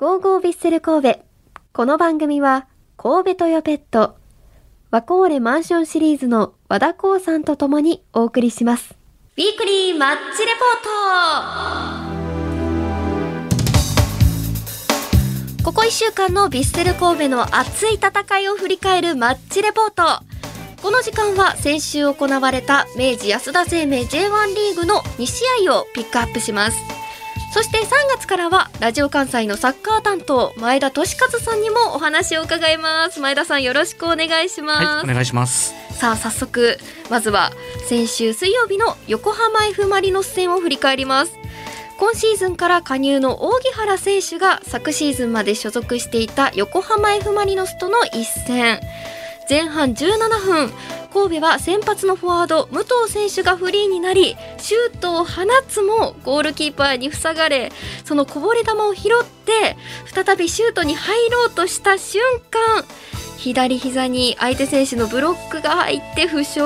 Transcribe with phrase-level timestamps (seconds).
[0.00, 1.20] ゴーゴービッセル神戸。
[1.74, 2.66] この番組は、
[2.96, 4.16] 神戸トヨペット、
[4.90, 8.94] ワコーレマンションシリーズの和田光さんと共にお送りします。
[9.36, 20.24] ウィークリーマッチレポートここ1週間のビッセル神戸の熱い戦いを振り返るマッチレポート。
[20.80, 26.99] この時間は先週行われた明治安田生命 J1 リーグの2試合をピックアップします。
[27.52, 33.18] そして3月からはラジオ関西のサッカー担当前田利和さんにもお話を伺います。
[33.20, 35.74] 前田さんよろしくお願いします、はい、お願いします。
[35.92, 36.78] さあ早速
[37.10, 37.50] まずは
[37.88, 41.32] 先週水曜日の横浜 F・ マリノス戦を振り返ります。
[41.98, 48.80] 今シーズンから加入の扇原選手が昨シーズンまで所属していた横浜 F・ マリノスとの一戦。
[49.50, 50.72] 前半17分
[51.12, 57.72] 神戸は先発のフォワード武藤選手がフリーになりシュートを放つもゴールキーパーに塞がれ
[58.04, 62.84] そのこぼれ球を拾って再びシュートに入ろうとした瞬間
[63.40, 66.60] 左膝に相手選手のブロックが入って負傷。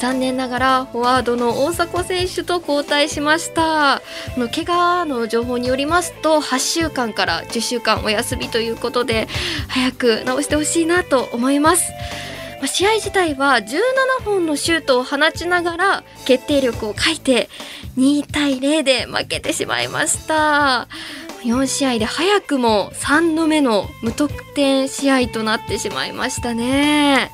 [0.00, 4.00] 残念ながらフォワードの大迫選手と交代しました。
[4.38, 9.28] の怪我の情報によりますと8週間から10週間お休みということで
[9.68, 11.92] 早く治してほしいなと思います。
[12.60, 17.48] まあ、試合自体は17本のシュートを放ちながら決定力を欠いて
[17.96, 20.86] 2対0で負けてしまいました。
[21.42, 27.30] 4試合で早くも3度目の無得点試合となってしまいましたね。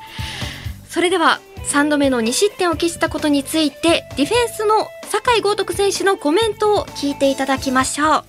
[0.89, 8.25] それでは3度目の2失点を喫したことについてディフェンスの酒井豪徳選手のコメントを聞いていただきましょう。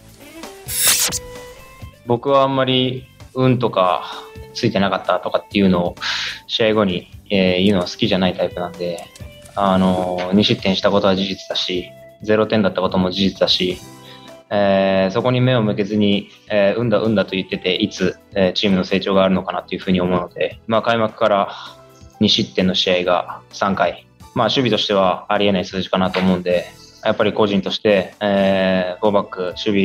[2.07, 4.23] 僕はあんまり運とか
[4.55, 5.95] ついてなかったとかっていうのを
[6.47, 9.05] 試合後に、えー、言うのは好きじゃないタイプなんで、
[9.55, 11.91] あのー、2失点したことは事実だし、
[12.23, 13.77] 0点だったことも事実だし、
[14.49, 21.51] えー、そこに目を向けずに、えー、うんだうんだと言ってて、いつ、えー、チームの成長があるのかなというふうに思うので、まあ、開幕から
[22.21, 26.65] 2失点の試合が3回、まあ、守備としてはありえない数字かなと思うんで、
[27.03, 29.75] やっぱり個人として、えー、フォーバック、守備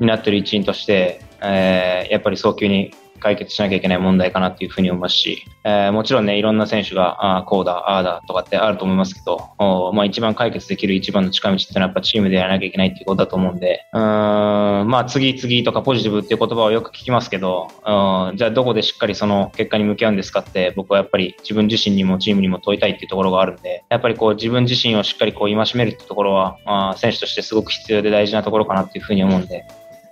[0.00, 29.64] になっている一員として、えー、やっぱり早急に解決しなきゃいけない問題かなっていうふうに思いますし、えー、もちろんね、いろんな選手が、あこうだ、ああだとかってあると思いますけど、おまあ一番解決できる一番の近道っていうのはやっぱチームでやらなきゃいけないっていうことだと思うんで、うん、まあ次々とかポジティブっていう言葉をよく聞きますけど、うん、じゃあどこでしっかりその結果に向き合うんですかって僕はやっぱり自分自身にもチームにも問いたいっていうところがあるんで、やっぱりこう自分自身をしっかりこう戒めるってところは、あ選手としてすごく必要で大事なところかなっていうふうに思うんで、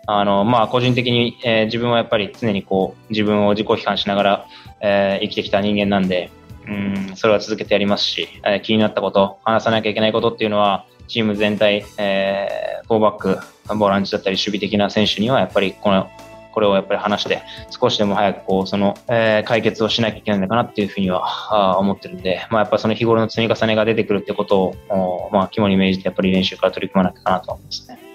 [0.06, 4.46] あの、まあ、個人的に、えー、自分はやっぱり常にこう、自分を自己批判しながら、
[4.80, 6.30] えー、生きてきた人間なんで、
[6.66, 13.38] うん、それは続けてやりますし、えー、気になったこと、話さなきゃいけないことっていうのは、チーム全体、えー、フォーバック、
[13.76, 16.10] ボランチだったり、守備的な選手には、やっぱりこの、
[16.52, 21.22] これをやっぱり話して、少しでも早くこう、その、えー、解決をしなきゃいけないのかなっていうふうには
[21.74, 28.11] あ思ってるんで、まあやっぱその日頃の積み重ねが出てくるってことを、まあ肝に銘じてやっぱり練習から取り組まなきゃかなと思いますね。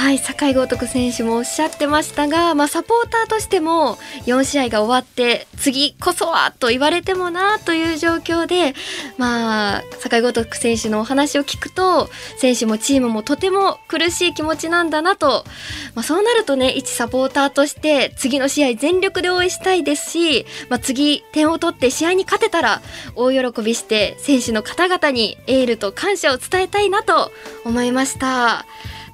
[0.00, 8.72] はい酒井豪徳選手もおっしゃってましたが、まあ、サポーターとしても4試合が終わって次こそはと言われてもなという状況で、
[9.18, 12.08] まあ、酒井豪徳選手のお話を聞くと
[12.38, 15.44] 選手もチームもとても苦しい気持ちなんだなと、
[15.94, 22.80] まあ、そうなるとね一サポーターとして次の試合全力で応援したいですし、まあ、次点を取って試合に勝てたら
[23.16, 27.30] 大喜びして選手の方々にエールと感謝を伝えたいなと
[27.66, 28.64] 思いました。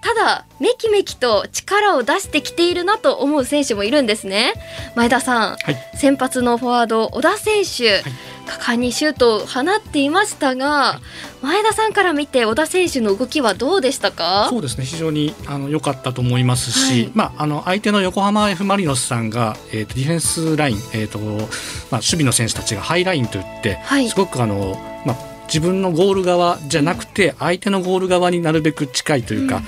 [0.06, 4.52] ただめきめきと力を出してきているなと思う選手もいるんですね。
[4.94, 8.02] 前田さん、はい、先発のフォワード小田選手、はい、
[8.46, 11.00] 果敢にシュートを放っていましたが、は
[11.42, 14.46] い、前田さんから見て小田選手の動きはどうでしたか？
[14.48, 14.84] そうですね。
[14.84, 21.36] 非常にあの良かったと思いますし、まあ、あの相手の横浜 F・ マリノスさんが、えーと、ディフェンスライン、えーとまあ、
[21.96, 25.16] 守備の選手たちがハイラインといって、すごくあの、まあ、
[25.48, 29.64] 自分のゴール側じゃなくて相手のゴール側になるべく近いというか、うん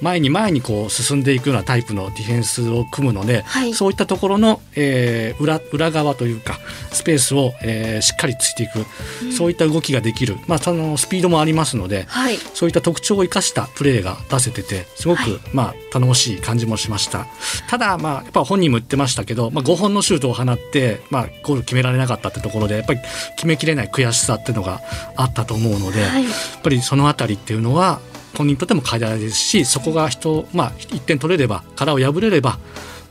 [0.00, 6.58] 前に前にこう進んでいくようなタイプのディフェンスを組むので、はい、そういったところの、えー、裏裏側というか
[6.92, 8.84] スペースを、えー、しっかりついていく、
[9.24, 17.26] うん、そういった動きができる、まあ、そのスピードもありますので、はい、そういった特徴を生かしたプレーが出せててすごく、はい、まあ、頼もしい感じもしました。
[17.68, 23.00] ただ、まあ、やっぱ本人も言ってましたけど、まあ、5本のシュートを放って、まあ、ゴール決められなかったってところでやっぱり
[23.36, 24.80] 決めきれない悔しさっていうのが
[25.16, 28.00] あったと思うので、やっぱりその辺りっていうのは
[28.40, 32.58] 本人にとっても課題ですしそこが人、まあ、1点取れれば殻を破れれば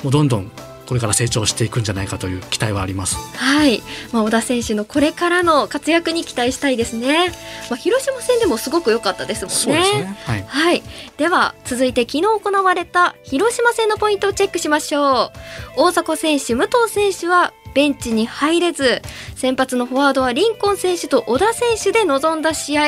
[0.04, 0.52] もうどんどん
[0.88, 3.16] これから成長していくんじゃないかという期待はあります。
[3.38, 7.28] はい、まあ、小田選手のこれからの活躍に期待したいですね。
[7.70, 10.02] まあ、広島戦でもすごく良かったですもんね。
[10.02, 10.84] ねはい、はい、
[11.18, 15.31] では続いて昨日行われた広島戦のポイントをチェックしましょう。
[15.78, 19.01] 大迫選手、武藤選手はベンチに入れず
[19.36, 22.88] 先発のフォワードはリンコン選手と小田選手で臨んだ試合。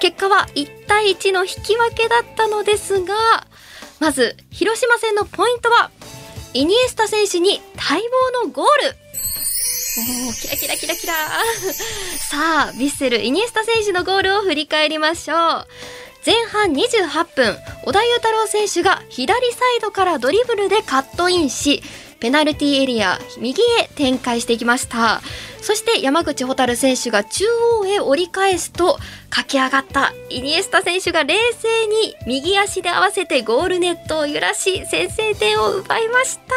[0.00, 3.14] 結果は1対1の引き分けだったのですが
[4.00, 5.90] まず広島戦のポイントは
[6.54, 8.02] イニエスタ選手に待
[8.34, 8.96] 望のゴール。
[10.26, 11.14] おー、キラキラキラキラ。
[12.18, 15.66] さあ、ヴィッセル、イニエスタ選手のゴールを振り返りましょう。
[16.24, 21.82] 前半28分、小田裕太郎選手が左サイドからドリブルでカットインし、
[22.22, 25.20] ペナルティエリア右へ展開していきました。
[25.60, 27.44] そして山口蛍選手が中
[27.80, 28.98] 央へ折り返すと
[29.30, 36.54] 駆け上がったイニエスタ選手が冷静に右足で合わせてゴールネットを揺らし先制点を奪いました。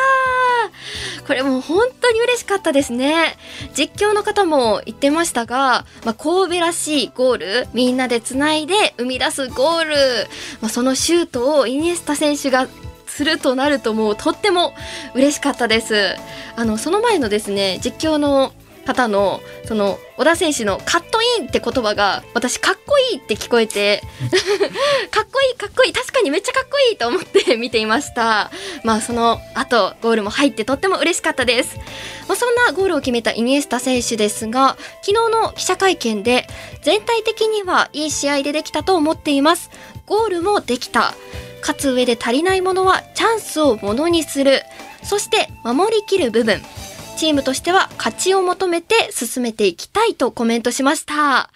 [1.25, 3.35] これもう本当に嬉しかったですね。
[3.73, 9.95] 実況の方も言ってましたが、まあ、神戸らしいゴールみんなでつないで生み出すゴール、
[10.61, 12.67] まあ、そのシュートをイニエスタ選手が
[13.15, 14.73] するとなるともうとっても
[15.13, 16.15] 嬉しかったです。
[16.57, 18.51] あのその前のですね実況の
[18.85, 24.03] 方のその小田選手のカットインって言葉が私かっこいいって聞こえて
[25.11, 28.51] かっこいいかっこいい確かにめっちゃかっこいいと思って見ていました。
[28.83, 31.77] まあその後ゴールも入ってとっても嬉しかったです、
[32.27, 36.47] まあ、そんなゴールを決めたイニエスタ選手ですが昨日の記者会見で
[36.83, 39.71] 全体的にはいい試合でできたと思っています。
[40.05, 41.15] ゴールもできた
[41.61, 44.61] 勝つ上で足りないものはチャンスをものにする。
[45.03, 46.61] そして守りきる部分。
[47.17, 51.49] チームとしては勝ちを求めて進めていきたいとコメントしました。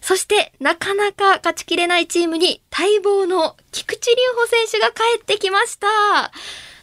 [0.00, 5.86] そしてなかなか勝ちきれないチームに待望の菊池隆穂選手が帰ってきました。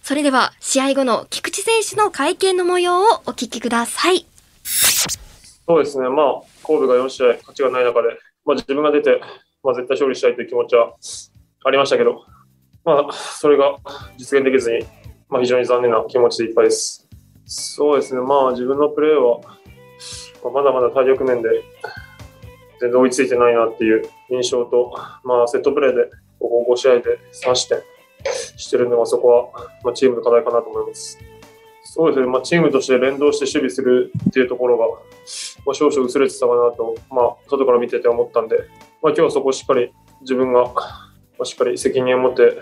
[0.01, 4.25] それでは試合後の菊池選手の会見の模様をお聞きください。
[4.63, 6.07] そうですね。
[6.09, 8.09] まあ神戸が4試合勝ちがない中で、
[8.45, 9.21] まあ、自分が出て、
[9.63, 10.94] まあ、絶対勝利したいという気持ちは
[11.65, 12.25] ありましたけど
[12.88, 13.75] まあ、それが
[14.16, 14.80] 実現できずに、
[15.28, 17.06] まあ、非常に残念な気持ちでいっぱいです。
[17.45, 19.42] そうですね、まあ、自分のプレーは、
[20.42, 21.50] まあ、まだまだ体力面で
[22.80, 24.94] 全然追いついてないなっていう印象と、
[25.25, 26.06] まあ、セットプレーで
[26.39, 27.84] ここ5試合で3失点
[28.57, 31.19] してるのは、そこは、まあ、チームの課題かなと思います。
[31.83, 34.88] そうですね、まあ、チームとして連動して守備するっていうところが、
[35.66, 38.56] まあ、少々薄れてたかなと、まあ、外から見てて思ったんで、
[39.04, 39.92] まあ、今日はそこをしっかり
[40.22, 40.74] 自分が、ま
[41.42, 42.57] あ、しっかり責任を持って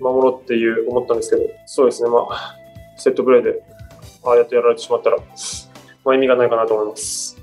[0.00, 2.56] 守ろうっていう思ったんですけど、そうですね、まあ、
[2.96, 3.62] セットプレーで、
[4.24, 5.16] ああやってやられてしまったら、
[6.04, 7.36] まあ、意味がないかなと思います。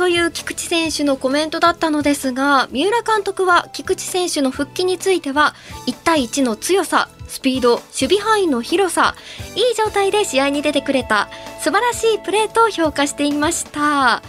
[0.00, 5.54] という菊池選手のコメントだったのですが三浦監督は菊池選手の復帰については
[5.88, 9.14] 1対1の強さスピード守備範囲の広さ
[9.54, 11.28] いい状態で試合に出てくれた
[11.60, 14.22] 素晴らしいプレーと評価していました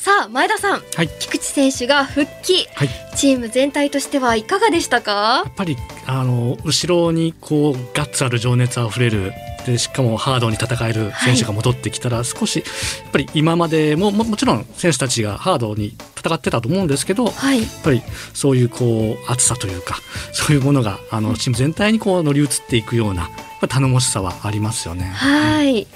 [0.00, 5.42] さあ前田さん、はい、菊池選手が復帰、はい、チーム全体としてはいかがでしたか？
[5.44, 5.76] やっぱり
[6.06, 9.34] あの後ろにこうガッツある情熱あふれる。
[9.66, 12.64] でしかもハードに戦える選手が戻ってきたら、少しや
[13.08, 18.02] っぱり今までももちろん選手たちがハードに戦ってたと思うんですけど、はい、やっぱり
[18.32, 19.96] そういうこう熱さというか
[20.32, 23.28] そういうものがあのチーム全体にこう乗り移っていくような
[23.68, 25.04] 頼もしさはありますよね。
[25.04, 25.86] はい、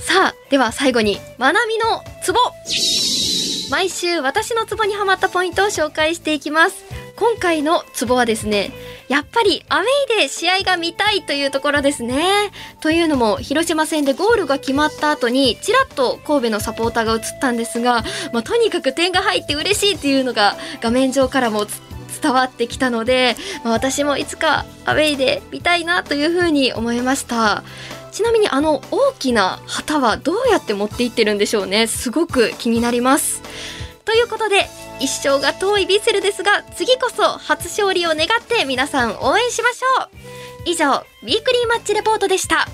[0.00, 2.40] さあでは最後にまなみのツボ
[3.74, 6.84] 毎週私のツボにはまったポイントを紹介していきます。
[7.16, 8.70] 今回のツボはですね
[9.08, 9.84] やっぱりアウェ
[10.16, 12.52] イで試合が見たいというところですね。
[12.80, 21.66] というのも広島戦でゴールが決まった後にちらっと神戸のサポーターが映ったんですが、まあ、とにかく点が入って嬉しいっていうのが画面上からも
[22.22, 27.64] 伝わってきたので、まあ、私もいつかアウェイで見たいなというふうに思いました。
[28.14, 31.88] ちなみにあの大きな旗はどうやって持っていってるんでしょうね。
[31.88, 33.42] すごく気になります。
[34.04, 34.68] ということで
[35.00, 40.08] 一生が遠いヴィッセルですが次こそ初勝利を願って皆さん応援しましょう。
[40.66, 42.68] 以上ウィークリーマッチレポートでした。